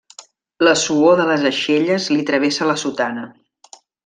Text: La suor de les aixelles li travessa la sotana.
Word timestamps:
La 0.67 0.71
suor 0.83 1.19
de 1.19 1.27
les 1.33 1.45
aixelles 1.49 2.09
li 2.17 2.25
travessa 2.31 2.71
la 2.71 2.79
sotana. 2.87 3.29